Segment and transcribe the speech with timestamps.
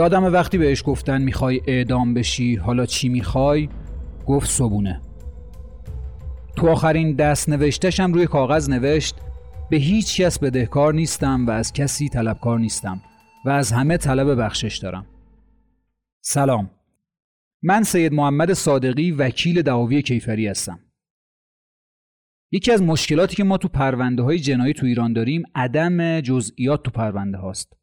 [0.00, 3.68] یادم وقتی بهش گفتن می‌خوای اعدام بشی حالا چی می‌خوای؟
[4.26, 5.00] گفت صبونه.
[6.56, 9.16] تو آخرین دست نوشتشم روی کاغذ نوشت
[9.70, 13.02] به هیچ کس بدهکار نیستم و از کسی طلبکار نیستم
[13.44, 15.06] و از همه طلب بخشش دارم.
[16.20, 16.70] سلام.
[17.62, 20.80] من سید محمد صادقی وکیل دعاوی کیفری هستم.
[22.52, 26.90] یکی از مشکلاتی که ما تو پرونده های جنایی تو ایران داریم عدم جزئیات تو
[26.90, 27.79] پرونده هاست.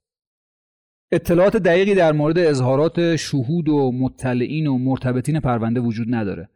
[1.12, 6.50] اطلاعات دقیقی در مورد اظهارات شهود و مطلعین و مرتبطین پرونده وجود نداره.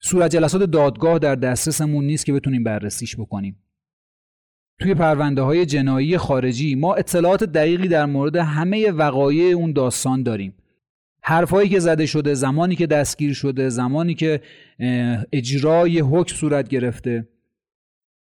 [0.00, 3.58] صورت جلسات دادگاه در دسترسمون نیست که بتونیم بررسیش بکنیم.
[4.80, 10.54] توی پرونده های جنایی خارجی ما اطلاعات دقیقی در مورد همه وقایع اون داستان داریم.
[11.22, 14.40] حرفایی که زده شده زمانی که دستگیر شده زمانی که
[15.32, 17.28] اجرای حکم صورت گرفته.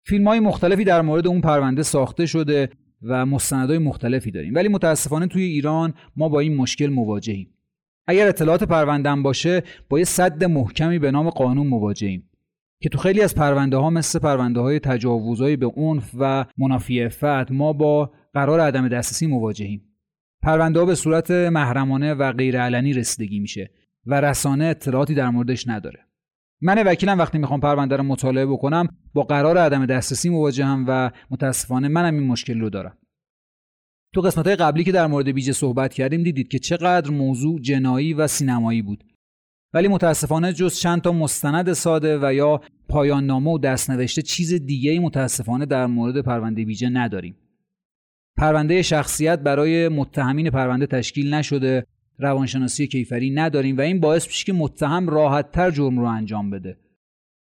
[0.06, 2.70] فیلم های مختلفی در مورد اون پرونده ساخته شده.
[3.02, 4.56] و مستندهای مختلفی داریم.
[4.56, 7.53] ولی متاسفانه توی ایران ما با این مشکل مواجهیم.
[8.08, 12.30] اگر اطلاعات پروندن باشه با یه صد محکمی به نام قانون مواجهیم
[12.81, 17.09] که تو خیلی از پرونده ها مثل پرونده های تجاوزهایی به عنف و منافی
[17.50, 19.81] ما با قرار عدم دسترسی مواجهیم.
[20.42, 23.72] پرونده ها به صورت محرمانه و غیرعلنی رسیدگی میشه
[24.06, 26.06] و رسانه اطلاعاتی در موردش نداره.
[26.61, 31.88] من وکیلم وقتی می‌خوام پرونده رو مطالعه بکنم با قرار عدم دسترسی مواجهم و متاسفانه
[31.88, 32.97] منم این مشکل رو دارم.
[34.13, 38.13] تو قسمت های قبلی که در مورد بیجه صحبت کردیم دیدید که چقدر موضوع جنایی
[38.13, 39.03] و سینمایی بود.
[39.73, 45.00] ولی متاسفانه جز چند تا مستند ساده و یا پایان نامه و دستنوشته چیز دیگه
[45.00, 47.35] متاسفانه در مورد پرونده بیجه نداریم.
[48.38, 51.85] پرونده شخصیت برای متهمین پرونده تشکیل نشده
[52.17, 56.78] روانشناسی کیفری نداریم و این باعث میشه که متهم راحت تر جرم رو انجام بده.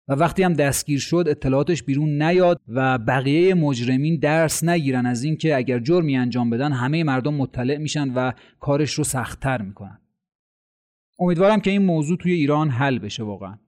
[0.09, 5.57] و وقتی هم دستگیر شد اطلاعاتش بیرون نیاد و بقیه مجرمین درس نگیرن از اینکه
[5.57, 9.99] اگر جرمی انجام بدن همه مردم مطلع میشن و کارش رو سختتر می‌کنن.
[11.19, 13.59] امیدوارم که این موضوع توی ایران حل بشه واقعا.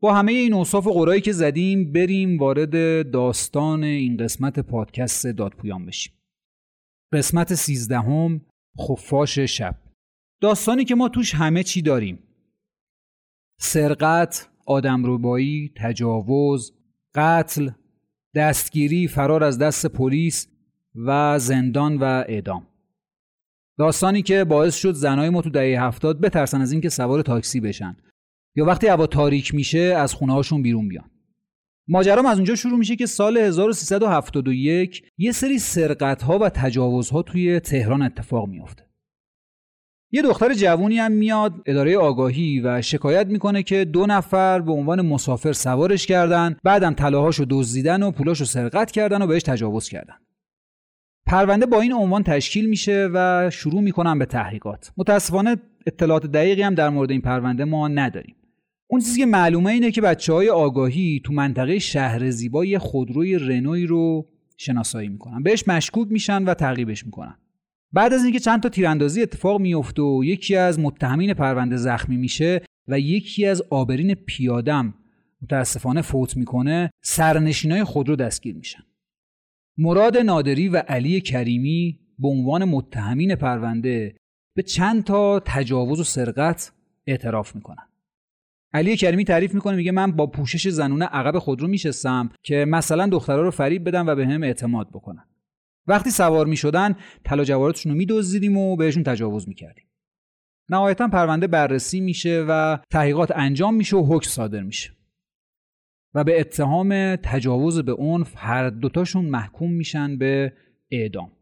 [0.00, 5.86] با همه این اوصاف و قرایی که زدیم بریم وارد داستان این قسمت پادکست دادپویان
[5.86, 6.12] بشیم.
[7.12, 8.40] قسمت سیزدهم
[8.80, 9.89] خفاش شب.
[10.40, 12.18] داستانی که ما توش همه چی داریم.
[13.60, 16.72] سرقت، آدمربایی، تجاوز،
[17.14, 17.70] قتل،
[18.34, 20.48] دستگیری، فرار از دست پلیس
[20.94, 22.66] و زندان و اعدام.
[23.78, 27.96] داستانی که باعث شد زنای ما تو دهه هفتاد بترسن از اینکه سوار تاکسی بشن
[28.56, 31.10] یا وقتی هوا تاریک میشه از خونه هاشون بیرون بیان.
[31.88, 37.22] ماجرام از اونجا شروع میشه که سال 1371 یه سری سرقت ها و تجاوز ها
[37.22, 38.89] توی تهران اتفاق میافته.
[40.12, 45.06] یه دختر جوونی هم میاد اداره آگاهی و شکایت می‌کنه که دو نفر به عنوان
[45.06, 50.14] مسافر سوارش کردن بعدم طلاهاشو دزدیدن و پولاشو سرقت کردن و بهش تجاوز کردن.
[51.26, 54.92] پرونده با این عنوان تشکیل میشه و شروع می‌کنن به تحقیقات.
[54.96, 55.56] متاسفانه
[55.86, 58.36] اطلاعات دقیقی هم در مورد این پرونده ما نداریم.
[58.86, 63.86] اون چیزی که معلومه اینه که بچه های آگاهی تو منطقه شهر زیبا خودروی رنوی
[63.86, 65.42] رو شناسایی می‌کنن.
[65.42, 67.36] بهش مشکوک میشن و تعقیبش می‌کنن.
[67.92, 72.62] بعد از اینکه چند تا تیراندازی اتفاق میفته و یکی از متهمین پرونده زخمی میشه
[72.88, 74.94] و یکی از آبرین پیادم
[75.42, 78.82] متاسفانه فوت می‌کنه سرنشینای خودرو دستگیر میشن.
[79.78, 84.16] مراد نادری و علی کریمی به عنوان متهمین پرونده
[84.56, 86.72] به چند تا تجاوز و سرقت
[87.06, 87.88] اعتراف می‌کنن.
[88.72, 93.42] علی کریمی تعریف می‌کنه میگه من با پوشش زنونه عقب خودرو میشستم که مثلا دخترها
[93.42, 95.24] رو فریب بدم و به هم اعتماد بکنن.
[95.90, 99.84] وقتی سوار می‌شدن طلا جواهراتشون رو میدزدیدیم و بهشون تجاوز می‌کردیم.
[100.68, 104.92] نهایتا پرونده بررسی میشه و تحقیقات انجام میشه و حکم صادر میشه.
[106.14, 110.52] و به اتهام تجاوز به عنف هر دوتاشون محکوم میشن به
[110.90, 111.32] اعدام.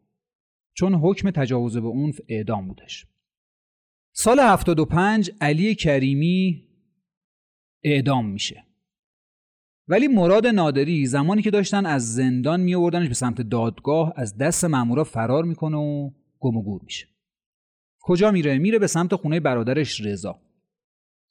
[0.75, 3.06] چون حکم تجاوز به عنف اعدام بودش.
[4.15, 6.69] سال 75 علی کریمی
[7.85, 8.68] اعدام میشه.
[9.88, 15.05] ولی مراد نادری زمانی که داشتن از زندان می به سمت دادگاه از دست مامورا
[15.05, 17.06] فرار می‌کنه و گم و گور میشه.
[18.00, 20.40] کجا میره؟ میره به سمت خونه برادرش رضا.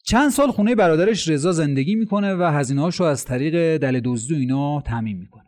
[0.03, 5.17] چند سال خونه برادرش رضا زندگی می‌کنه و هزینه‌هاشو از طریق دل دزدی اینا تامین
[5.17, 5.47] می‌کنه.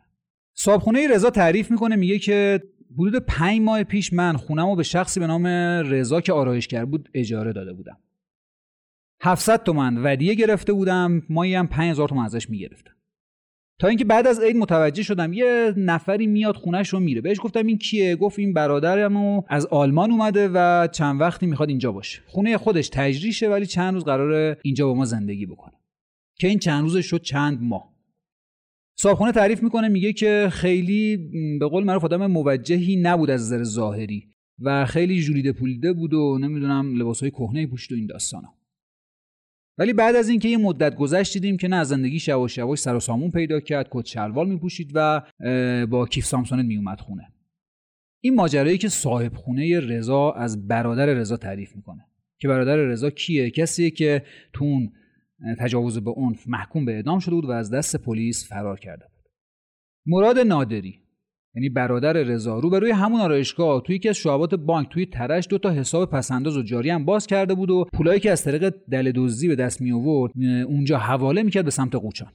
[0.54, 2.62] صابخونه رضا تعریف می‌کنه میگه که
[2.98, 5.46] حدود پنج ماه پیش من خونم به شخصی به نام
[5.86, 7.98] رضا که آرایشگر بود اجاره داده بودم.
[9.20, 12.92] 700 تومن ودیه گرفته بودم مایی هم 5000 تومن ازش می‌گرفتم.
[13.80, 17.20] تا اینکه بعد از عید متوجه شدم یه نفری میاد خونش رو میره.
[17.20, 21.92] بهش گفتم این کیه؟ گفت این برادرمو از آلمان اومده و چند وقتی می‌خواد اینجا
[21.92, 22.22] باشه.
[22.26, 25.72] خونه خودش تجریشه ولی چند روز قراره اینجا با ما زندگی بکنه.
[26.38, 27.94] که این چند روزش شد چند ماه.
[28.98, 31.16] صاحبخونه تعریف می‌کنه میگه که خیلی
[31.60, 34.28] به قول معروف آدم موجهی نبود از نظر ظاهری
[34.60, 38.59] و خیلی جولیده پولیده بود و نمی‌دونم لباسهای کهنه پوشید و این داستانا.
[39.80, 43.00] ولی بعد از اینکه یه مدت گذشت دیدیم که نه زندگی یواش یواش سر و
[43.00, 45.22] سامون پیدا کرد کت شلوار میپوشید و
[45.86, 47.32] با کیف سامسونت میومد خونه.
[48.20, 52.06] این ماجرایی که صاحب خونه رضا از برادر رضا تعریف می‌کنه.
[52.38, 54.22] که برادر رضا کیه؟ کسیه که
[54.52, 54.92] تو اون
[55.58, 59.24] تجاوز به عنف محکوم به اعدام شده بود و از دست پلیس فرار کرده بود.
[60.06, 61.00] مراد نادری.
[61.54, 65.70] یعنی برادر رضا روبروی همون آرایشگاه توی یکی از شعبات بانک توی ترش دو تا
[65.70, 69.48] حساب پسنداز و جاری هم باز کرده بود و پولایی که از طریق دل دزدی
[69.48, 70.32] به دست می آورد
[70.66, 72.32] اونجا حواله می‌کرد به سمت قوچان.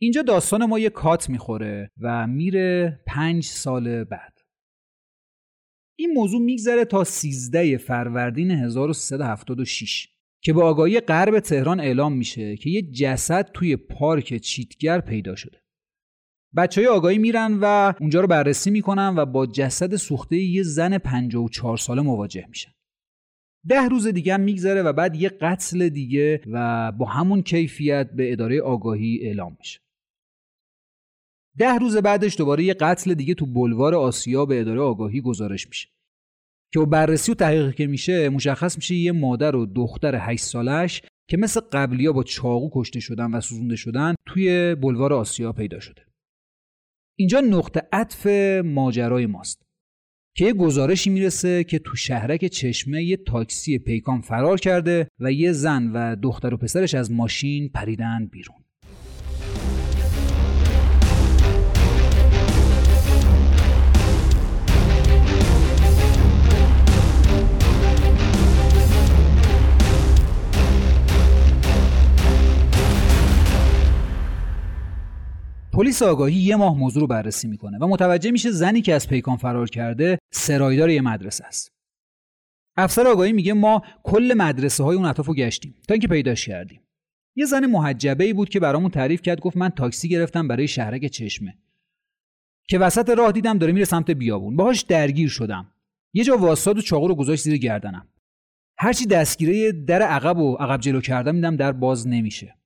[0.00, 4.38] اینجا داستان ما یه کات می‌خوره و میره پنج سال بعد.
[5.98, 10.08] این موضوع میگذره تا 13 فروردین 1376
[10.42, 15.63] که به آگاهی غرب تهران اعلام میشه که یه جسد توی پارک چیتگر پیدا شده.
[16.56, 20.98] بچه های آگاهی میرن و اونجا رو بررسی می‌کنن و با جسد سوخته یه زن
[20.98, 22.70] 54 ساله مواجه میشن.
[23.68, 28.32] ده روز دیگه هم میگذره و بعد یه قتل دیگه و با همون کیفیت به
[28.32, 29.80] اداره آگاهی اعلام میشه.
[31.58, 35.88] ده روز بعدش دوباره یه قتل دیگه تو بلوار آسیا به اداره آگاهی گزارش میشه.
[36.72, 41.02] که با بررسی و تحقیق که میشه مشخص میشه یه مادر و دختر 8 سالش
[41.28, 45.80] که مثل قبلی ها با چاقو کشته شدن و سوزونده شدن توی بلوار آسیا پیدا
[45.80, 46.02] شده.
[47.16, 48.26] اینجا نقطه عطف
[48.64, 49.62] ماجرای ماست.
[50.36, 55.52] که یه گزارشی می‌رسه که تو شهرک چشمه یه تاکسی پیکان فرار کرده و یه
[55.52, 58.63] زن و دختر و پسرش از ماشین پریدن بیرون.
[75.74, 79.36] پلیس آگاهی یه ماه موضوع رو بررسی می‌کنه و متوجه میشه زنی که از پیکان
[79.36, 81.72] فرار کرده سرایدار یه مدرسه است.
[82.76, 86.80] افسر آگاهی میگه ما کل مدرسه های اون اطراف رو گشتیم تا اینکه پیداش کردیم.
[87.36, 91.06] یه زن محجبه ای بود که برامون تعریف کرد گفت من تاکسی گرفتم برای شهرک
[91.06, 91.58] چشمه.
[92.68, 94.56] که وسط راه دیدم داره میره سمت بیابون.
[94.56, 95.72] باهاش درگیر شدم.
[96.12, 98.08] یه جا واساد و چاقو رو گذاشت زیر گردنم.
[98.78, 102.56] هرچی دستگیره در عقب و عقب جلو کردم میدم در باز نمیشه.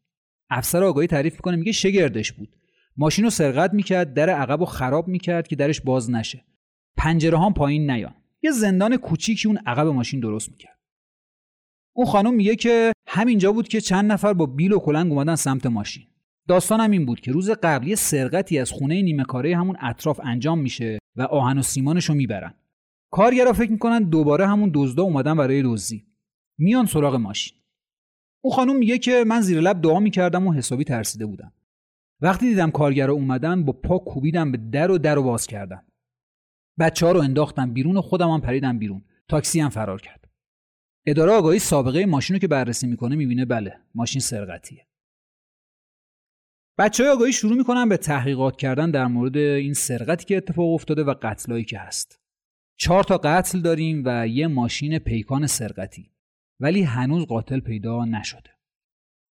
[0.51, 2.58] افسر آگاهی تعریف می‌کنه میگه شگردش بود.
[3.01, 6.45] ماشین رو سرقت می‌کرد در عقب رو خراب می‌کرد که درش باز نشه.
[6.97, 8.15] پنجره هم پایین نیان.
[8.43, 10.79] یه زندان کوچیکی اون عقب ماشین درست می‌کرد.
[11.97, 15.67] اون خانم میگه که همینجا بود که چند نفر با بیل و کلنگ اومدن سمت
[15.67, 16.05] ماشین.
[16.49, 20.99] داستانم این بود که روز قبلی سرقتی از خونه نیمه کاره همون اطراف انجام میشه
[21.17, 22.55] و آهن و سیمانش رو می‌برن.
[23.13, 26.07] کارگرا فکر می‌کنن دوباره همون دزدا اومدن برای دزدی.
[26.59, 27.59] میان سراغ ماشین.
[28.45, 31.53] اون خانم میگه که من زیر لب دعا می‌کردم و حسابی ترسیده بودم.
[32.21, 35.85] وقتی دیدم کارگرا اومدن با پا کوبیدم به در و در و باز کردم.
[36.79, 39.05] بچه ها رو انداختم بیرون و خودم هم پریدم بیرون.
[39.29, 40.31] تاکسی هم فرار کرد.
[41.07, 44.87] اداره آگاهی سابقه ماشین رو که بررسی می‌کنه می‌بینه بله ماشین سرقتیه.
[46.79, 51.05] بچه های آگاهی شروع می‌کنن به تحقیقات کردن در مورد این سرقتی که اتفاق افتاده
[51.05, 52.21] و قتلایی که هست.
[52.79, 56.13] چهار تا قتل داریم و یه ماشین پیکان سرقتی.
[56.61, 58.58] ولی هنوز قاتل پیدا نشده.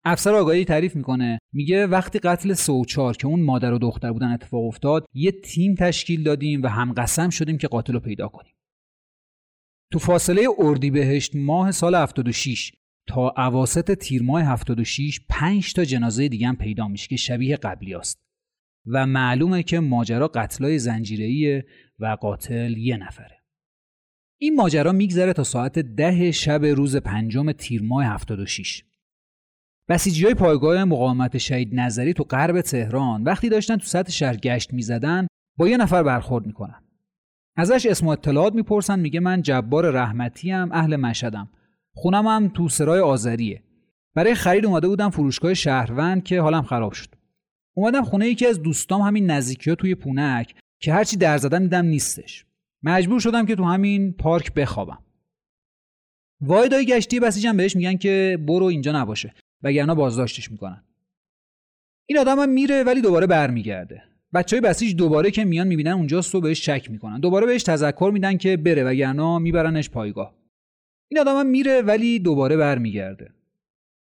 [0.04, 1.38] افسر آگاهی تعریف می‌کنه.
[1.52, 6.22] میگه وقتی قتل سوچار که اون مادر و دختر بودن اتفاق افتاد یه تیم تشکیل
[6.22, 8.54] دادیم و هم قسم شدیم که قاتل رو پیدا کنیم.
[9.92, 12.72] تو فاصله اردیبهشت ماه سال 76
[13.08, 17.94] تا اواسط تیر ماه 76 پنج تا جنازه دیگه هم پیدا میشه که شبیه قبلی
[17.94, 18.18] است.
[18.86, 21.66] و معلومه که ماجرا قتلای زنجیره‌ایه
[21.98, 23.42] و قاتل یه نفره.
[24.40, 28.84] این ماجرا میگذره تا ساعت ده شب روز پنجم تیر ماه 76
[29.88, 34.72] بسیجی های پایگاه مقاومت شهید نظری تو غرب تهران وقتی داشتن تو سطح شهر گشت
[34.72, 35.26] می‌زدن
[35.58, 36.82] با یه نفر برخورد می‌کنن.
[37.56, 41.50] ازش اسم و اطلاعات می‌پرسن میگه من جبار رحمتی هم اهل مشهدم.
[41.94, 43.62] خونم هم تو سرای آذریه.
[44.14, 47.08] برای خرید اومده بودم فروشگاه شهروند که حالم خراب شد.
[47.74, 51.84] اومدم خونه یکی از دوستام همین نزدیکی ها توی پونک که هرچی در زدم دیدم
[51.84, 52.46] نیستش.
[52.82, 54.98] مجبور شدم که تو همین پارک بخوابم.
[56.40, 59.34] وایدای گشتی بسیجم بهش میگن که برو اینجا نباشه.
[59.64, 60.84] وگرنه بازداشتش می‌کنن.
[62.06, 64.02] این آدم هم میره ولی دوباره برمیگرده.
[64.34, 67.20] بچه های بسیج دوباره که میان می‌بینن اونجاست و بهش شک می‌کنن.
[67.20, 70.34] دوباره بهش تذکر میدن که بره وگرنه میبرنش پایگاه.
[71.10, 73.30] این آدم هم میره ولی دوباره برمیگرده.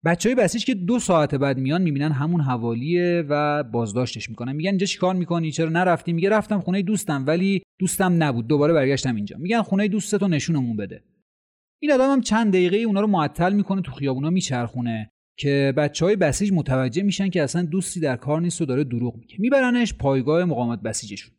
[0.05, 4.53] بچه های بسیج که دو ساعت بعد میان می‌بینن همون حوالیه و بازداشتش می‌کنن.
[4.53, 8.47] میگن اینجا چیکار می‌کنی؟ چرا نرفتی؟ میگه رفتم خونه دوستم ولی دوستم نبود.
[8.47, 9.37] دوباره برگشتم اینجا.
[9.39, 11.03] میگن خونه دوستتو نشونمون بده.
[11.83, 15.11] این آدم چند دقیقه اونا رو معطل می‌کنه تو خیابونا میچرخونه.
[15.41, 19.17] که بچه های بسیج متوجه میشن که اصلا دوستی در کار نیست و داره دروغ
[19.17, 19.37] میگه.
[19.39, 21.35] میبرنش پایگاه مقاومت بسیجشون.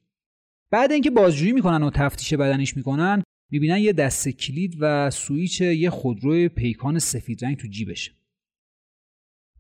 [0.72, 5.90] بعد اینکه بازجویی می‌کنن و تفتیش بدنش می‌کنن می‌بینن یه دست کلید و سویچ یه
[5.90, 8.12] خودرو پیکان سفید رنگ تو جیبشه.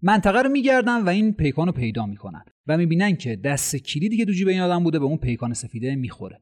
[0.01, 4.25] منطقه رو میگردن و این پیکان رو پیدا می‌کنن و می‌بینن که دست کلیدی که
[4.25, 6.41] تو جیب این آدم بوده به اون پیکان سفیده می‌خوره.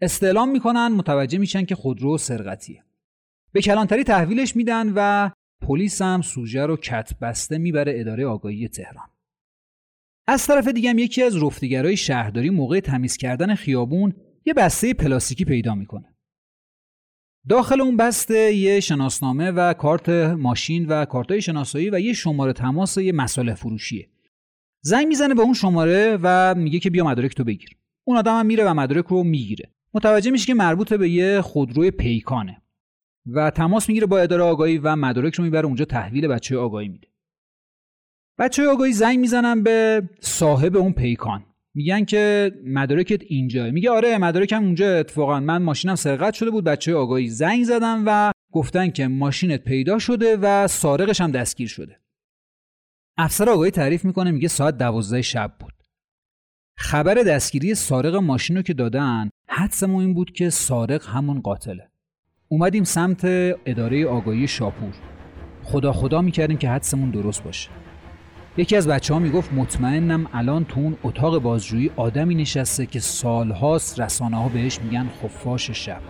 [0.00, 2.84] استعلام می‌کنن متوجه میشن که خودرو سرقتیه.
[3.52, 9.08] به کلانتری تحویلش میدن و پلیس هم سوژه رو کت بسته می‌بره اداره آگاهی تهران.
[10.26, 14.12] از طرف دیگه هم یکی از رفتگرای شهرداری موقع تمیز کردن خیابون
[14.44, 16.14] یه بسته پلاستیکی پیدا می‌کنه.
[17.48, 22.96] داخل اون بسته یه شناسنامه و کارت ماشین و کارتای شناسایی و یه شماره تماس
[22.96, 24.08] یه مساله فروشیه.
[24.82, 27.76] زنگ می‌زنه به اون شماره و میگه که بیا مدارک تو بگیر.
[28.04, 29.70] اون آدم هم میره و مدارک رو می‌گیره.
[29.94, 32.62] متوجه میشه که مربوط به یه خودروی پیکانه.
[33.26, 37.08] و تماس می‌گیره با اداره آگاهی و مدارک رو می‌بره اونجا تحویل بچه آگاهی میده.
[38.38, 41.44] بچه آگاهی زنگ می‌زنن به صاحب اون پیکان.
[41.74, 43.70] میگن که مدارکت اینجا.
[43.70, 45.40] میگه آره مدارکم اونجا اتفاقا.
[45.40, 50.36] من ماشینم سرقت شده بود بچه آگاهی زنگ زدن و گفتن که ماشینت پیدا شده
[50.36, 52.00] و سارقش هم دستگیر شده.
[53.18, 55.72] افسر آگاهی تعریف می‌کنه میگه ساعت دوازده شب بود.
[56.76, 61.89] خبر دستگیری سارق ماشین رو که دادن حدسمون این بود که سارق همون قاتله.
[62.52, 63.24] اومدیم سمت
[63.66, 64.92] اداره آگاهی شاپور.
[65.64, 67.70] خدا خدا می‌کردیم که حدسمون درست باشه.
[68.56, 74.00] یکی از بچه ها می‌گفت مطمئنم الان تو اون اتاق بازجویی آدمی نشسته که سالهاست
[74.00, 76.00] رسانه ها بهش میگن خفاش شب.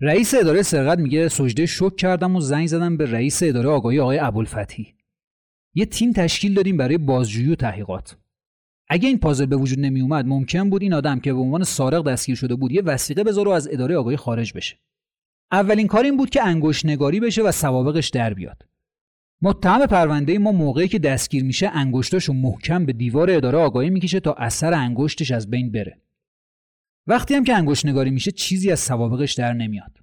[0.00, 4.18] رئیس اداره سرقت میگه سجده شک کردم و زنگ زدم به رئیس اداره آگاهی آقای
[4.18, 4.94] ابوالفتحی
[5.74, 8.16] یه تیم تشکیل دادیم برای بازجویی و تحقیقات.
[8.88, 12.06] اگه این پازل به وجود نمی اومد ممکن بود این آدم که به عنوان سارق
[12.06, 14.76] دستگیر شده بود یه وسیقه بذاره و از اداره آگاهی خارج بشه.
[15.52, 18.62] اولین کار این بود که انگشت نگاری بشه و سوابقش در بیاد.
[19.42, 24.32] متهم پرونده ما موقعی که دستگیر میشه انگشتاشو محکم به دیوار اداره آگاهی می‌کشه تا
[24.32, 26.00] اثر انگشتش از بین بره.
[27.06, 29.98] وقتی هم که انگشت نگاری میشه چیزی از سوابقش در نمیاد.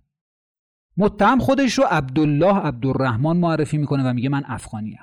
[0.98, 4.98] متهم خودش رو عبدالله عبدالرحمن معرفی می‌کنه و میگه من افغانیم.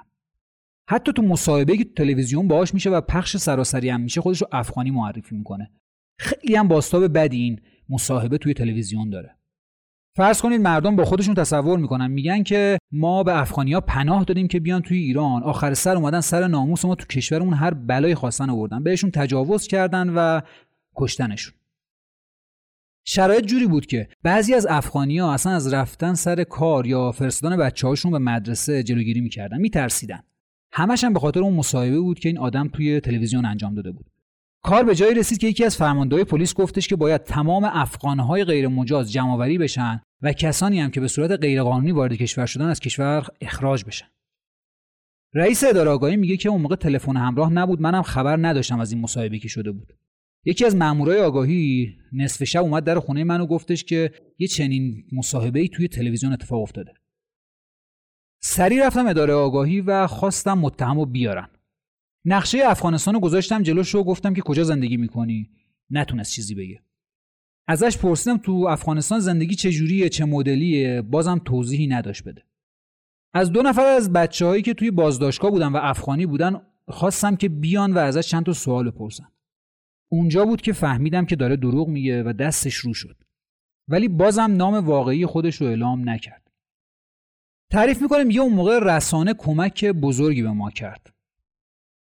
[0.91, 4.91] حتی تو مصاحبه که تلویزیون باهاش میشه و پخش سراسری هم میشه خودش رو افغانی
[4.91, 5.71] معرفی می‌کنه.
[6.19, 9.37] خیلی هم باستاب بدی این مصاحبه توی تلویزیون داره.
[10.17, 14.61] فرض کنید مردم با خودشون تصور می‌کنن میگن که ما به افغانیا پناه دادیم که
[14.61, 15.43] بیان توی ایران.
[15.43, 18.83] آخر سر اومدن سر ناموس ما تو کشورمون هر بلای خواستن آوردن.
[18.83, 20.41] بهشون تجاوز کردن و
[20.97, 21.55] کشتنشون.
[23.05, 27.89] شرایط جوری بود که بعضی از افغانیا اصلا از رفتن سر کار یا فرستادن بچه
[27.89, 30.23] هاشون به مدرسه جلوگیری می‌کردن میترسیدن.
[30.73, 34.07] همش هم به خاطر اون مصاحبه بود که این آدم توی تلویزیون انجام داده بود.
[34.63, 38.69] کار به جایی رسید که یکی از فرماندهای پلیس گفتش که باید تمام افغانهای غیر
[38.69, 43.27] مجاز جمعآوری بشن و کسانی هم که به صورت غیرقانونی وارد کشور شدن از کشور
[43.41, 44.07] اخراج بشن.
[45.35, 49.01] رئیس اداره آگاهی میگه که اون موقع تلفن همراه نبود منم خبر نداشتم از این
[49.01, 49.93] مصاحبه که شده بود.
[50.45, 55.61] یکی از مامورای آگاهی نصف شب اومد در خونه منو گفتش که یه چنین مصاحبه
[55.61, 56.95] ای توی تلویزیون اتفاق افتاده.
[58.43, 61.49] سریع رفتم اداره آگاهی و خواستم متهم بیارن
[62.25, 65.51] نقشه افغانستان رو گذاشتم جلوش و گفتم که کجا زندگی می‌کنی؟
[65.91, 66.83] نتونست چیزی بگه.
[67.69, 72.45] ازش پرسیدم تو افغانستان زندگی چجوریه چه مدلیه؟ بازم توضیحی نداشت بده.
[73.35, 77.49] از دو نفر از بچه هایی که توی بازداشتگاه بودن و افغانی بودن خواستم که
[77.49, 79.27] بیان و ازش چند تا سوال بپرسن.
[80.13, 83.17] اونجا بود که فهمیدم که داره دروغ میگه و دستش رو شد.
[83.89, 86.51] ولی بازم نام واقعی خودش رو اعلام نکرد.
[87.71, 91.11] تعریف می‌کنه میگه اون موقع رسانه کمک بزرگی به ما کرد.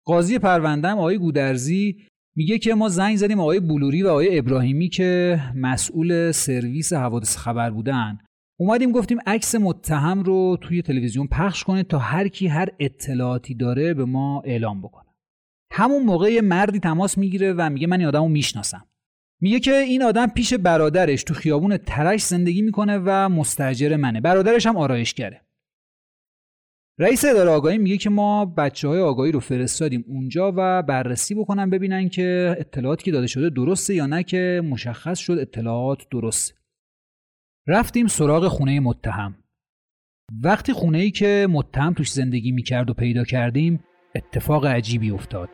[0.05, 2.07] قاضی پروندم آقای گودرزی
[2.37, 7.71] میگه که ما زنگ زدیم آقای بلوری و آقای ابراهیمی که مسئول سرویس حوادث خبر
[7.71, 8.19] بودن.
[8.61, 13.95] اومدیم گفتیم عکس متهم رو توی تلویزیون پخش کنه تا هر کی هر اطلاعاتی داره
[13.95, 15.10] به ما اعلام بکنه.
[15.73, 18.87] همون موقع یه مردی تماس می‌گیره و میگه من این آدمو می‌شناسم.
[19.41, 24.21] میگه که این آدم پیش برادرش تو خیابون ترش زندگی می‌کنه و مستجر منه.
[24.21, 25.41] برادرش هم آرایشگره.
[26.99, 31.71] رئیس اداره آگاهی میگه که ما بچه های آگاهی رو فرستادیم اونجا و بررسی بکنن
[31.71, 36.55] ببینن که اطلاعاتی که داده شده درسته یا نه که مشخص شد اطلاعات درسته.
[37.67, 39.35] رفتیم سراغ خونه متهم.
[40.43, 45.49] وقتی خونه ای که متهم توش زندگی می‌کرد و پیدا کردیم اتفاق عجیبی افتاد.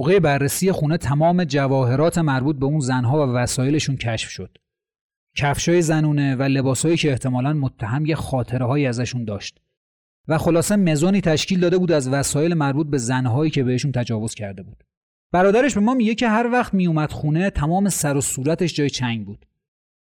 [0.00, 4.58] موقع بررسی خونه تمام جواهرات مربوط به اون زنها و وسایلشون کشف شد.
[5.36, 9.60] کفشای زنونه و لباسهایی که احتمالا متهم یه خاطره ازشون داشت.
[10.28, 14.62] و خلاصه مزونی تشکیل داده بود از وسایل مربوط به زنهایی که بهشون تجاوز کرده
[14.62, 14.84] بود.
[15.32, 19.26] برادرش به ما میگه که هر وقت میومد خونه تمام سر و صورتش جای چنگ
[19.26, 19.46] بود.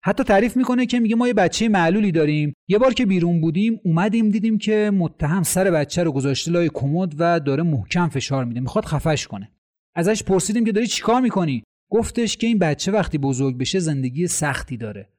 [0.04, 3.80] حتی تعریف می‌کنه که میگه ما یه بچه معلولی داریم یه بار که بیرون بودیم
[3.84, 8.60] اومدیم دیدیم که متهم سر بچه رو گذاشته لای کمد و داره محکم فشار میده
[8.60, 9.52] می‌خواد خفش کنه
[9.95, 14.77] ازش پرسیدیم که داری چیکار می‌کنی؟ گفتش که این بچه وقتی بزرگ بشه زندگی سختی
[14.77, 15.10] داره.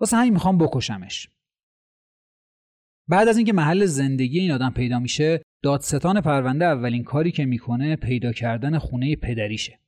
[0.00, 1.28] واسه همین می‌خوام بکشمش.
[3.08, 7.96] بعد از اینکه محل زندگی این آدم پیدا میشه دادستان پرونده اولین کاری که می‌کنه
[7.96, 9.78] پیدا کردن خونه پدریشه.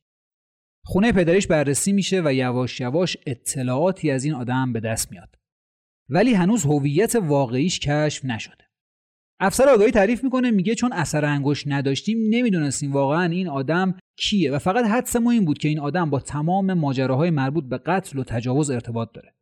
[0.85, 5.35] خونه پدریش بررسی میشه و یواش یواش اطلاعاتی از این آدم به دست میاد.
[6.09, 8.64] ولی هنوز هویت واقعیش کشف نشده.
[9.40, 14.59] افسر آگاهی تعریف می‌کنه میگه چون اثر انگشت نداشتیم نمی‌دونستیم واقعا این آدم کیه؟ و
[14.59, 18.25] فقط حدس ما این بود که این آدم با تمام ماجراهای مربوط به قتل و
[18.25, 19.35] تجاوز ارتباط داره.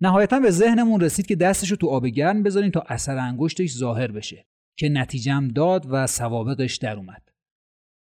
[0.00, 4.10] نهایتا به ذهنمون رسید که دستش رو تو آب گرم بذاریم تا اثر انگشتش ظاهر
[4.10, 7.22] بشه که نتیجم داد و سوابقش در اومد.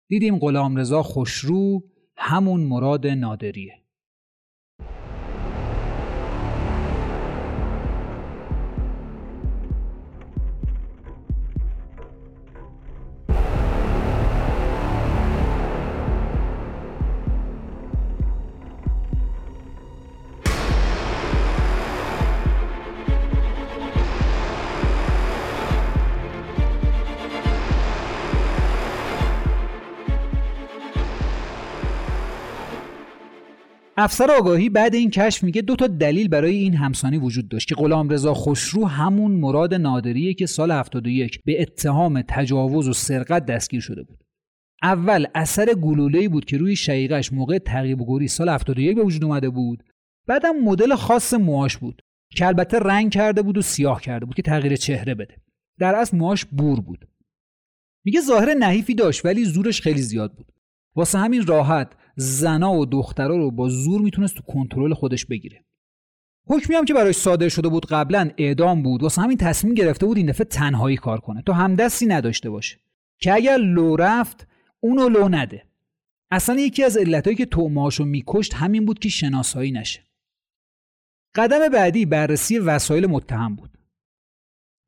[0.08, 1.82] دیدیم غلامرضا خوشرو
[2.16, 3.86] همون مراد نادریه.
[33.98, 37.74] افسر آگاهی بعد این کشف میگه دو تا دلیل برای این همسانی وجود داشت که
[37.74, 44.02] غلامرضا خوشرو همون مراد نادریه که سال 71 به اتهام تجاوز و سرقت دستگیر شده
[44.02, 44.24] بود.
[44.82, 49.50] اول اثر گلوله‌ای بود که روی شقیقش موقع تعقیب گوری سال 71 به وجود اومده
[49.50, 49.85] بود.
[50.26, 52.02] بعدم مدل خاص موهاش بود
[52.37, 55.37] که البته رنگ کرده بود و سیاه کرده بود که تغییر چهره بده.
[55.78, 57.09] در اصل موهاش بور بود.
[58.04, 60.52] میگه ظاهر نحیفی داشت ولی زورش خیلی زیاد بود.
[60.96, 65.64] واسه همین راحت زنا و دخترا رو با زور می‌تونست تو کنترل خودش بگیره.
[66.48, 70.16] حکمی هم که براش صادر شده بود قبلا اعدام بود واسه همین تصمیم گرفته بود
[70.16, 71.42] این دفعه تنهایی کار کنه.
[71.42, 72.79] تو همدستی نداشته باشه
[73.20, 74.48] که اگر لو رفت
[74.81, 75.66] اونو لو نده.
[76.31, 80.02] اصلا یکی از علتهایی که توماشو میکشت همین بود که شناسایی نشه.
[81.35, 83.79] قدم بعدی بررسی وسایل متهم بود.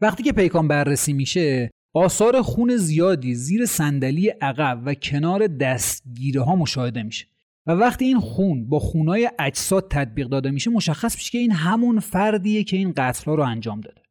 [0.00, 6.56] وقتی که پیکان بررسی میشه آثار خون زیادی زیر صندلی عقب و کنار دستگیره ها
[6.56, 7.26] مشاهده میشه
[7.66, 12.00] و وقتی این خون با خونای اجساد تطبیق داده میشه مشخص میشه که این همون
[12.00, 14.02] فردیه که این قتل ها رو انجام داده.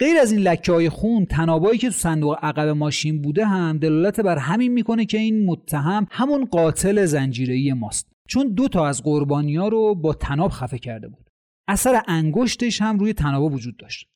[0.00, 4.20] غیر از این لکه های خون تنابایی که تو صندوق عقب ماشین بوده هم دلالت
[4.20, 8.12] بر همین می‌کنه که این متهم همون قاتل زنجیره‌ای ماست.
[8.28, 11.30] چون دو تا از قربانی ها رو با تناب خفه کرده بود.
[11.68, 14.08] اثر انگشتش هم روی تنابا وجود داشت.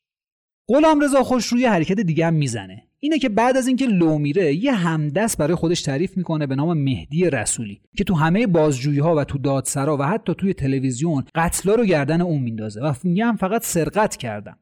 [0.69, 2.86] غلام رضا خوش روی حرکت دیگه هم می‌زنه.
[3.07, 6.79] اینه که بعد از اینکه لو میره یه همدست برای خودش تعریف می‌کنه به نام
[6.79, 11.75] مهدی رسولی که تو همه بازجویی ها و تو دادسرا و حتی توی تلویزیون قتلا
[11.75, 14.59] رو گردن اون میندازه و میگم فقط سرقت کردم.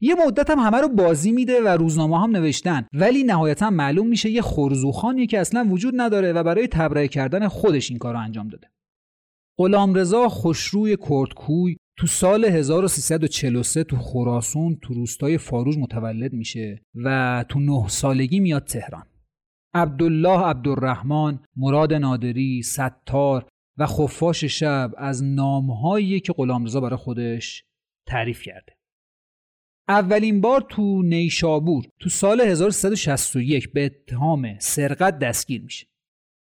[0.00, 4.30] یه مدت هم همه رو بازی میده و روزنامه هم نوشتن ولی نهایتا معلوم میشه
[4.30, 8.70] یه خورزوخانی که اصلا وجود نداره و برای تبرئه کردن خودش این کار انجام داده.
[9.58, 17.60] غلامرضا خوشروی کردکوی تو سال 1343 تو خراسون تو روستای فاروج متولد میشه و تو
[17.60, 19.06] نه سالگی میاد تهران.
[19.74, 27.64] عبدالله عبدالرحمن مراد نادری ستار و خفاش شب از نامهایی که غلامرضا برای خودش
[28.06, 28.72] تعریف کرده.
[29.88, 35.86] اولین بار تو نیشابور تو سال 1361 به اتهام سرقت دستگیر میشه.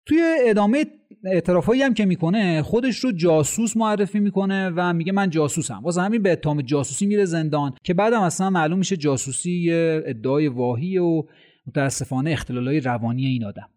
[0.08, 0.86] توی ادامه
[1.24, 5.80] اعترافایی هم که می‌کنه خودش رو جاسوس معرفی می‌کنه و میگه من جاسوسم.
[5.82, 9.68] واسه همین به اتهام جاسوسی میره زندان که بعدم اصلا معلوم میشه جاسوسی
[10.06, 11.22] ادعای واهی و
[11.66, 13.68] متاسفانه اختلالای روانی این آدم.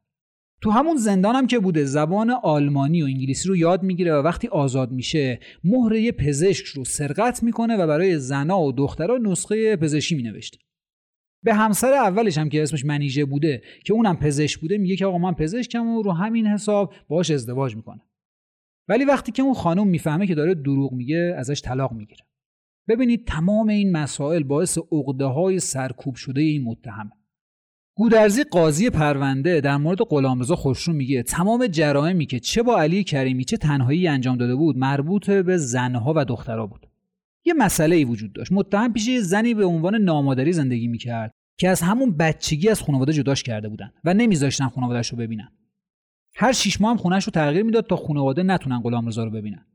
[0.62, 4.48] تو همون زندان هم که بوده زبان آلمانی و انگلیسی رو یاد می‌گیره و وقتی
[4.48, 10.58] آزاد میشه مهره پزشک رو سرقت می‌کنه و برای زنا و دخترها نسخه پزشکی مینوشته.
[11.44, 15.18] به همسر اولش هم که اسمش منیژه بوده که اونم پزشک بوده میگه که آقا
[15.18, 18.02] من پزشکم و رو همین حساب باش ازدواج می‌کنه
[18.88, 22.26] ولی وقتی که اون خانم می‌فهمه که داره دروغ میگه ازش طلاق می‌گیره.
[22.88, 27.12] ببینید تمام این مسائل باعث عقده های سرکوب شده این متهمه.
[27.98, 33.46] گودرزی قاضی پرونده در مورد غلامرضا خوشرو میگه تمام جرائمی که چه با علی کریمی
[33.46, 36.91] چه تنهایی انجام داده بود مربوط به زنها و دخترها بود.
[37.46, 38.52] یه مسئله ای وجود داشت.
[38.52, 43.14] متهم پیش یه زنی به عنوان نامادری زندگی می‌کرد که از همون بچگی از خانواده
[43.14, 45.52] جداش کرده بودن و نمیذاشتن خانوادهش رو ببینن.
[46.36, 49.66] هر شیش ماه هم خونش رو تغییر می‌داد تا خانواده نتونن غلامرضا رو ببینن.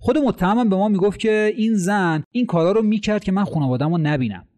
[0.00, 3.96] خود متهمم به ما می‌گفت که این زن این کارا رو می‌کرد که من خانواده‌مو
[3.96, 4.48] رو نبینم.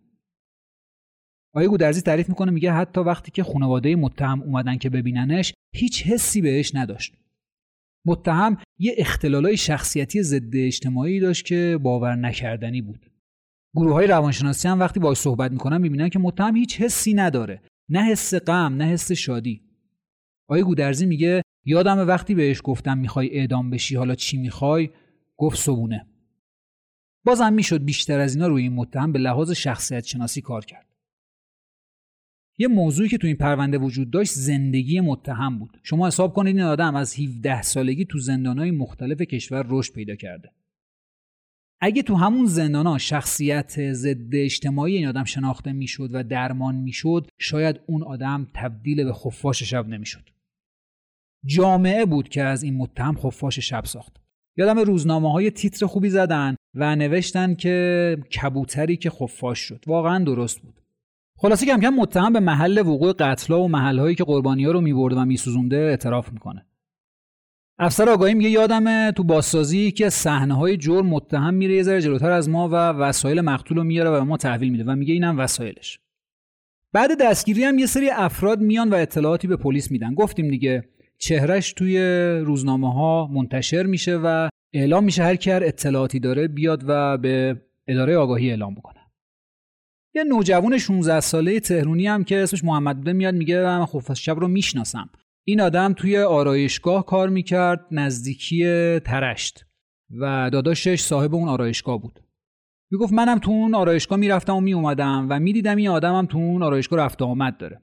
[1.55, 6.41] آقای گودرزی تعریف می‌کنه میگه حتی وقتی که خانواده متهم اومدن که ببیننش هیچ حسی
[6.41, 7.15] بهش نداشت.
[8.07, 13.11] متهم یه اختلالای شخصیتی ضد اجتماعی داشت که باور نکردنی بود.
[13.75, 17.63] گروه های روانشناسی هم وقتی باهاش صحبت می‌کنن می‌بینن که متهم هیچ حسی نداره.
[17.89, 19.63] نه حس غم نه حس شادی.
[20.49, 24.91] آقای گودرزی میگه یادم وقتی بهش گفتم می‌خوای اعدام بشی حالا چی می‌خوای؟
[25.37, 26.07] گفت صبونه.
[27.25, 30.88] بازم می‌شد بیشتر از اینا روی این متهم به لحاظ شخصیت شناسی کار کرد.
[32.59, 35.81] یه موضوعی که تو این پرونده وجود داشت زندگی متهم بود.
[35.83, 40.51] شما حساب کنید این آدم از 17 سالگی تو زندانهای مختلف کشور رشد پیدا کرده.
[41.81, 47.81] اگه تو همون زندانا شخصیت ضد اجتماعی این آدم شناخته می‌شد و درمان می‌شد شاید
[47.87, 50.31] اون آدم تبدیل به خفاش شب نمی‌شد.
[51.45, 54.17] جامعه بود که از این متهم خفاش شب ساخت.
[54.57, 60.63] یادم روزنامه های تیتر خوبی زدن و نوشتن که کبوتری که خفاش شد واقعا درست
[60.63, 60.81] بود.
[61.41, 65.17] خلاصه کم کم متهم به محل وقوع قتلا و محلهایی که قربانی ها رو میبرده
[65.17, 66.67] و میسوزونده اعتراف می‌کنه.
[67.79, 72.31] افسر آگاهی میگه یادمه تو بازسازی که صحنه های جرم متهم میره یه ذره جلوتر
[72.31, 75.39] از ما و وسایل مقتول رو میاره و به ما تحویل میده و میگه اینم
[75.39, 75.99] وسایلش.
[76.93, 80.15] بعد دستگیری هم یه سری افراد میان و اطلاعاتی به پلیس میدن.
[80.15, 81.99] گفتیم دیگه چهرش توی
[82.45, 88.17] روزنامه ها منتشر میشه و اعلام میشه هر کی اطلاعاتی داره بیاد و به اداره
[88.17, 88.98] آگاهی اعلام بکنه.
[90.15, 94.39] یه نوجوان 16 ساله تهرونی هم که اسمش محمد بوده میاد میگه من خب شب
[94.39, 95.11] رو می‌شناسم.
[95.47, 98.65] این آدم توی آرایشگاه کار می‌کرد نزدیکی
[99.01, 99.65] ترشت
[100.21, 102.21] و داداشش صاحب اون آرایشگاه بود.
[102.91, 106.99] می‌گفت منم تو اون آرایشگاه می‌رفتم و میومدم و می‌دیدم این آدمم تو اون آرایشگاه
[106.99, 107.83] رفت آمد داره.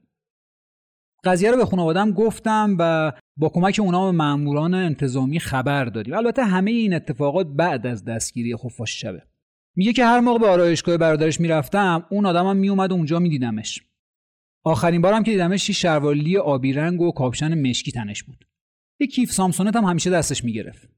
[1.24, 6.14] قضیه رو به خانوادم گفتم و با کمک اونا به ماموران انتظامی خبر دادیم.
[6.14, 9.22] البته همه این اتفاقات بعد از دستگیری خفاش شبه.
[9.76, 13.82] میگه که هر موقع به آرایشگاه برادرش می‌رفتم اون آدمم میومد اونجا میدیدمش.
[14.64, 18.44] آخرین بارم که دیدمش یه شروالی آبی رنگ و کاپشن مشکی تنش بود.
[19.00, 20.88] یه کیف سامسونت هم همیشه دستش می‌گرفت.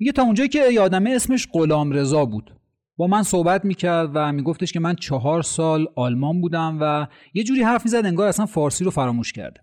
[0.00, 2.56] میگه تا اونجایی که یادمه اسمش غلام رضا بود.
[2.96, 7.62] با من صحبت می‌کرد و میگفتش که من چهار سال آلمان بودم و یه جوری
[7.62, 9.60] حرف می‌زد انگار اصلا فارسی رو فراموش کرده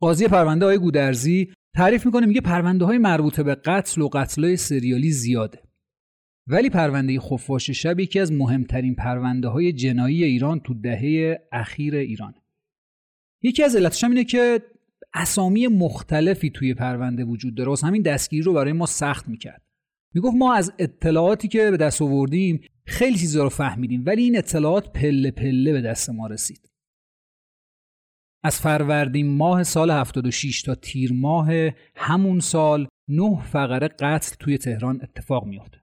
[0.00, 5.10] قاضی پرونده های گودرزی تعریف می‌کنه میگه پرونده های مربوطه به قتل و قتل سریالی
[5.10, 5.67] زیاده.
[6.48, 12.34] ولی پرونده خفاش شب یکی از مهمترین پرونده های جنایی ایران تو دهه اخیر ایران.
[13.42, 14.62] یکی از علتش اینه که
[15.14, 17.68] اسامی مختلفی توی پرونده وجود داره.
[17.68, 19.62] واسه همین دستگیری رو برای ما سخت می‌کرد.
[20.14, 24.92] می‌گفت ما از اطلاعاتی که به دست آوردیم خیلی چیزا رو فهمیدیم ولی این اطلاعات
[24.92, 26.70] پله پله به دست ما رسید.
[28.44, 31.50] از فروردین ماه سال 76 تا تیر ماه
[31.96, 35.77] همون سال نه فقره قتل توی تهران اتفاق میافته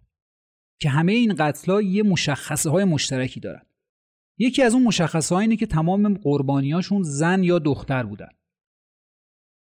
[0.79, 3.61] که همه این قتل‌ها یه مشخصه های مشترکی دارن.
[4.37, 8.29] یکی از اون مشخصه اینه که تمام قربانیاشون زن یا دختر بودن.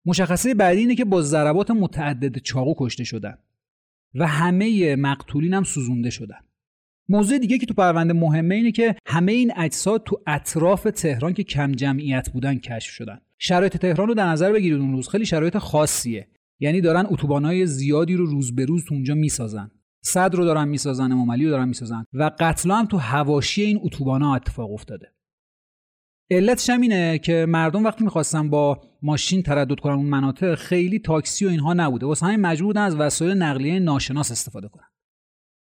[0.05, 3.37] مشخصه بعدی اینه که با ضربات متعدد چاقو کشته شدن
[4.15, 6.39] و همه مقتولین هم سوزونده شدن.
[7.09, 11.43] موضوع دیگه که تو پرونده مهمه اینه که همه این اجساد تو اطراف تهران که
[11.43, 13.21] کم جمعیت بودن کشف شدن.
[13.37, 15.09] شرایط تهران رو در نظر بگیرید اون روز.
[15.09, 16.27] خیلی شرایط خاصیه.
[16.59, 19.71] یعنی دارن اتوبانای زیادی رو روز به روز تو اونجا می‌سازن.
[20.05, 22.05] صد رو دارن می‌سازن امام رو دارن می‌سازن.
[22.13, 25.11] و قتل هم تو هواشی این اتوبانا اتفاق افتاده.
[26.31, 31.45] علتش هم اینه که مردم وقتی می‌خواستن با ماشین تردد کنن اون مناطق خیلی تاکسی
[31.45, 32.05] و اینها نبوده.
[32.05, 34.87] واسه همین مجبور بودن از وسایل نقلیه ناشناس استفاده کنن.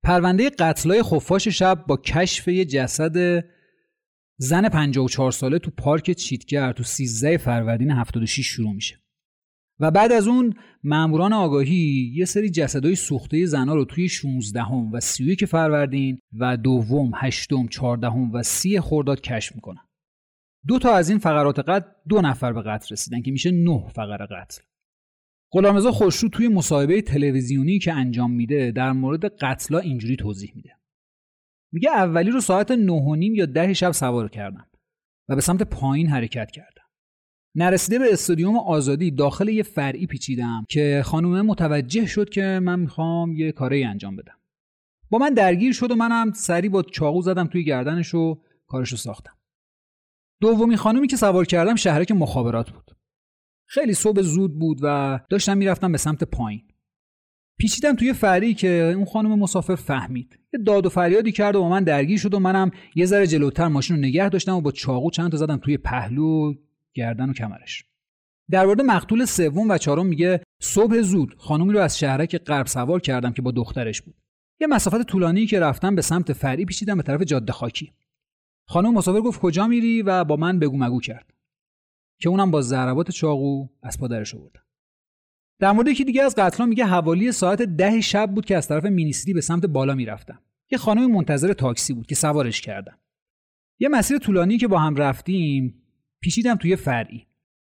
[0.05, 3.45] پرونده قتلای خفاش شب با کشف یه جسد
[4.39, 9.08] زن 54 ساله تو پارک چیتگر تو 13 فروردین 76 شروع میشه.
[9.81, 14.93] و بعد از اون ماموران آگاهی یه سری جسدهای سوخته زنا رو توی 16 هم
[14.93, 19.89] و 31 فروردین و دوم، هشتم، چهاردهم و سی خرداد کشف می‌کنن.
[20.67, 24.27] دو تا از این فقرات قتل دو نفر به قتل رسیدن که میشه نه فقره
[24.27, 24.63] قتل.
[25.53, 30.71] غلامرضا خوشرو توی مصاحبه تلویزیونی که انجام میده در مورد قتلا اینجوری توضیح میده.
[31.73, 34.67] میگه اولی رو ساعت نه و نیم یا ده شب سوار کردم
[35.29, 36.78] و به سمت پایین حرکت کردم.
[37.59, 43.37] نرسیده به استادیوم آزادی داخل یه فرعی پیچیدم که خانومه متوجه شد که من می‌خوام
[43.37, 44.35] یه کاری انجام بدم.
[45.11, 49.33] با من درگیر شد و منم سری با چاقو زدم توی گردنش و کارشو ساختم.
[50.41, 52.91] دومی خانومی که سوار کردم شهرک مخابرات بود.
[53.67, 56.63] خیلی صبح زود بود و داشتم می‌رفتم به سمت پایین.
[57.59, 60.39] پیچیدم توی فری که اون خانم مسافر فهمید.
[60.55, 63.69] یه داد و فریادی کرد و با من درگیر شد و منم یه ذره جلوتر
[63.69, 66.55] ماشین رو نگه داشتم و با چاقو چند تا زدم توی پهلو.
[66.99, 67.85] گردن و کمرش.
[68.51, 73.01] در مورد مقتول سوم و چهارم میگه صبح زود خانومی رو از شهرک غرب سوار
[73.01, 74.15] کردم که با دخترش بود.
[74.61, 77.93] یه مسافت طولانی که رفتم به سمت فرعی پیچیدم به طرف جاده خاکی.
[78.69, 81.35] خانم مسافر گفت کجا میری و با من بگو مگو کرد.
[82.21, 84.63] که اونم با ضربات چاقو از پادرش آوردم.
[85.61, 88.85] در مورد یکی دیگه از قتلا میگه حوالی ساعت ده شب بود که از طرف
[88.85, 90.43] مینیستری به سمت بالا می‌رفتم.
[90.71, 92.99] یه خانم منتظر تاکسی بود که سوارش کردم.
[93.79, 95.83] یه مسیر طولانی که با هم رفتیم
[96.21, 97.27] پیچیدم توی فرعی.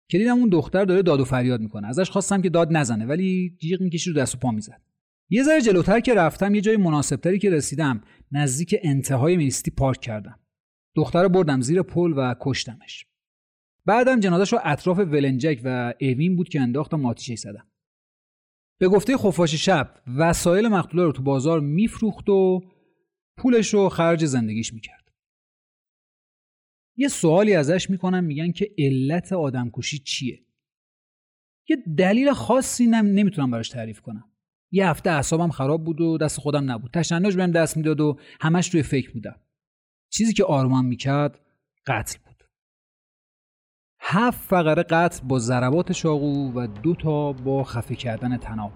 [0.10, 1.88] که دیدم اون دختر داره داد و فریاد می‌کنه.
[1.88, 4.82] ازش خواستم که داد نزنه ولی جیغ می‌کشید رو دست و پا می‌زد.
[5.30, 10.40] یه ذره جلوتر که رفتم یه جای مناسبتری که رسیدم نزدیک انتهای مینیستی پارک کردم.
[10.96, 13.06] دختر رو بردم زیر پل و کشتمش.
[13.86, 17.68] بعدم جنازش رو اطراف ولنجک و اوین بود که انداختم آتیشه زدم.
[18.80, 22.62] به گفته خفاش شب وسایل مقتوله رو تو بازار میفروخت و
[23.38, 24.97] پولش رو خرج زندگیش می‌کرد.
[26.98, 30.46] یه سوالی ازش می‌کنم میگن که علت آدمکشی چیه؟
[31.70, 34.32] یه دلیل خاصی نم نمی‌تونم براش تعریف کنم.
[34.72, 36.92] یه هفته اعصابم خراب بود و دست خودم نبود.
[36.92, 39.40] تشنج بهم دست می‌داد و همش توی فکر بودم.
[40.10, 41.40] چیزی که آرمان می‌کرد
[41.88, 42.44] قتل بود.
[44.00, 48.72] هفت فقره قتل با ضربات چاقو و دو تا با خفه کردن تناب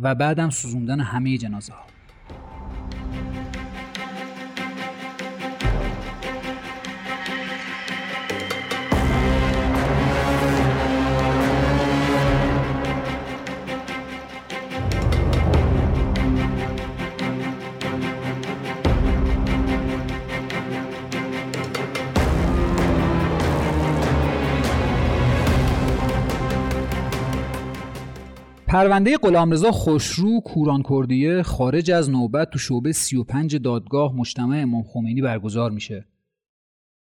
[0.00, 1.93] و بعدم سوزوندن همه جنازه ها
[28.74, 35.22] پرونده غلامرضا خوشرو کوران کردیه خارج از نوبت تو شعبه 35 دادگاه مجتمع امام خمینی
[35.22, 36.08] برگزار میشه.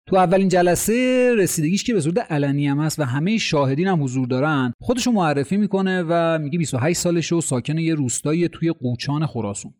[0.08, 4.26] تو اولین جلسه رسیدگیش که به صورت علنی هم هست و همه شاهدین هم حضور
[4.26, 9.74] دارن خودشو معرفی می‌کنه و میگه 28 سالشه و ساکن یه روستایی توی قوچان خراسون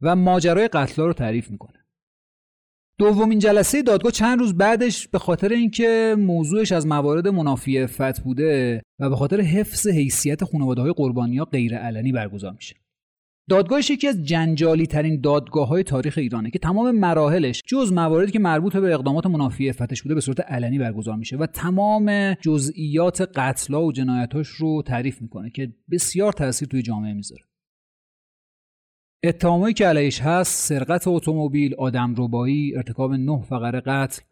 [0.00, 1.77] و ماجرای قتلا رو تعریف می‌کنه
[2.98, 8.82] دومین جلسه دادگاه چند روز بعدش به خاطر اینکه موضوعش از موارد منافی فت بوده
[8.98, 12.76] و به خاطر حفظ حیثیت خانواده های قربانی ها غیر علنی برگزار میشه.
[13.48, 18.38] دادگاهش یکی از جنجالی ترین دادگاه های تاریخ ایرانه که تمام مراحلش جز مواردی که
[18.38, 23.84] مربوط به اقدامات منافی فتش بوده به صورت علنی برگزار میشه و تمام جزئیات قتلا
[23.84, 27.47] و جنایتاش رو تعریف می‌کنه که بسیار تاثیر توی جامعه می‌ذاره.
[29.24, 34.22] اتهامایی که علیش هست سرقت اتومبیل آدمربایی ارتکاب نه فقره قتل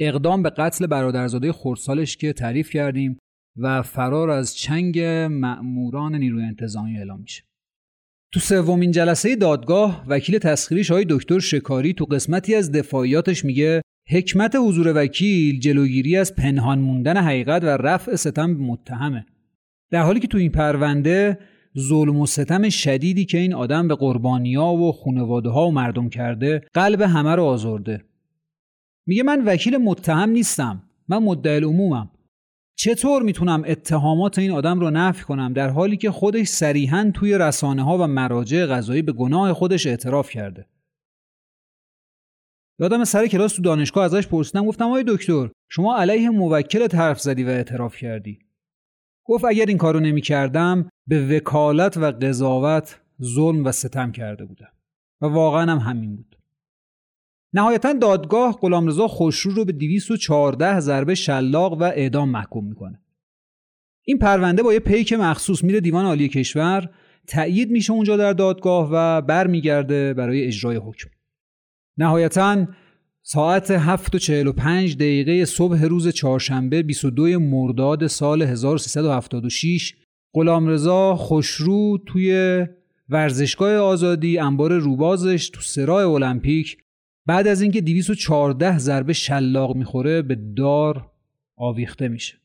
[0.00, 3.18] اقدام به قتل برادرزاده خردسالش که تعریف کردیم
[3.56, 7.42] و فرار از چنگ مأموران نیروی انتظامی اعلام میشه.
[8.32, 14.56] تو سومین جلسه دادگاه وکیل تسخیری های دکتر شکاری تو قسمتی از دفاعیاتش میگه حکمت
[14.56, 19.26] حضور وکیل جلوگیری از پنهان موندن حقیقت و رفع ستم متهمه.
[19.90, 21.38] در حالی که تو این پرونده
[21.78, 26.64] ظلم و ستم شدیدی که این آدم به قربانیا و خانواده ها و مردم کرده
[26.74, 28.04] قلب همه رو آزرده.
[29.06, 32.10] میگه من وکیل متهم نیستم من مدعی عمومم
[32.76, 37.84] چطور می‌تونم اتهامات این آدم رو نفی کنم در حالی که خودش صریحا توی رسانه
[37.84, 40.66] ها و مراجع قضایی به گناه خودش اعتراف کرده؟
[42.78, 47.44] یادم سر کلاس تو دانشگاه ازش پرسیدم گفتم آقای دکتر شما علیه موکل حرف زدی
[47.44, 48.38] و اعتراف کردی.
[49.24, 54.72] گفت اگر این کارو نمی کردم به وکالت و قضاوت ظلم و ستم کرده بودم
[55.20, 56.38] و واقعا هم همین بود.
[57.54, 63.02] نهایتا دادگاه غلامرضا خوشرو رو به 214 ضربه شلاق و اعدام محکوم می‌کنه.
[64.04, 66.90] این پرونده با یه پیک مخصوص میره دیوان عالی کشور
[67.26, 71.08] تأیید میشه اونجا در دادگاه و برمیگرده برای اجرای حکم.
[71.98, 72.66] نهایتا
[73.22, 79.94] ساعت 7 و 45 دقیقه صبح روز چهارشنبه 22 مرداد سال 1376
[80.34, 82.66] غلامرضا خوشرو توی
[83.08, 86.76] ورزشگاه آزادی انبار روبازش تو سرای المپیک.
[87.26, 91.10] بعد از اینکه 214 ضربه شلاق می‌خوره به دار
[91.56, 92.38] آویخته میشه.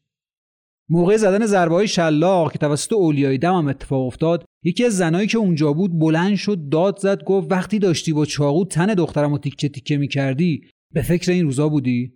[0.89, 5.27] موقع زدن ضربه های شلاق که توسط اولیای دم هم اتفاق افتاد یکی از زنایی
[5.27, 9.37] که اونجا بود بلند شد داد زد گفت وقتی داشتی با چاقو تن دخترم رو
[9.37, 10.61] تیکه تیکه می‌کردی
[10.93, 12.13] به فکر این روزا بودی؟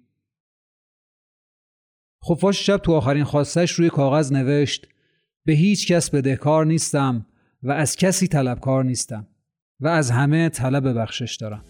[2.29, 4.87] خفاش شب تو آخرین خواستش روی کاغذ نوشت
[5.45, 7.25] به هیچ کس بدهکار نیستم
[7.63, 9.27] و از کسی طلبکار نیستم
[9.79, 11.63] و از همه طلب بخشش دارم.